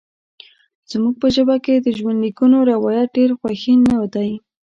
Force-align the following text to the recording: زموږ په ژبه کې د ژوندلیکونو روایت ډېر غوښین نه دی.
زموږ 0.91 1.15
په 1.21 1.27
ژبه 1.35 1.55
کې 1.65 1.75
د 1.77 1.87
ژوندلیکونو 1.97 2.57
روایت 2.71 3.07
ډېر 3.17 3.29
غوښین 3.39 3.79
نه 3.89 3.97
دی. 4.13 4.31